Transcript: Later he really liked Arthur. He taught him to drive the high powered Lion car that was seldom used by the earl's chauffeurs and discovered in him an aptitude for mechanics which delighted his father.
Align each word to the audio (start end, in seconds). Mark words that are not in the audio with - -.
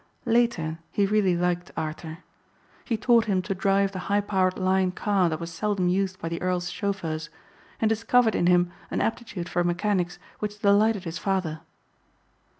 Later 0.25 0.79
he 0.91 1.05
really 1.05 1.37
liked 1.37 1.69
Arthur. 1.77 2.23
He 2.85 2.97
taught 2.97 3.25
him 3.25 3.43
to 3.43 3.53
drive 3.53 3.91
the 3.91 3.99
high 4.09 4.21
powered 4.21 4.57
Lion 4.57 4.91
car 4.93 5.29
that 5.29 5.39
was 5.39 5.53
seldom 5.53 5.89
used 5.89 6.19
by 6.19 6.27
the 6.27 6.41
earl's 6.41 6.71
chauffeurs 6.71 7.29
and 7.79 7.87
discovered 7.87 8.33
in 8.33 8.47
him 8.47 8.71
an 8.89 8.99
aptitude 8.99 9.47
for 9.47 9.63
mechanics 9.63 10.17
which 10.39 10.57
delighted 10.59 11.03
his 11.03 11.19
father. 11.19 11.61